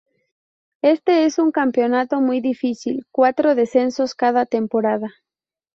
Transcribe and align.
Este 0.81 1.25
es 1.25 1.37
un 1.37 1.51
campeonato 1.51 2.21
muy 2.21 2.41
difícil: 2.41 3.05
cuatro 3.11 3.53
descensos 3.53 4.15
cada 4.15 4.47
temporada. 4.47 5.11